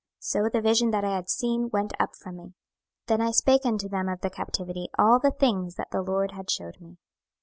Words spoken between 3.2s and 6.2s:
I spake unto them of the captivity all the things that the